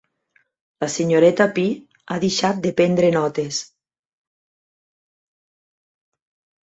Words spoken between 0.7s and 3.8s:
La senyoreta Pi ha deixat de prendre notes.